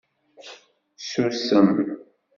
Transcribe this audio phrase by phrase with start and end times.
[1.07, 1.67] Susem.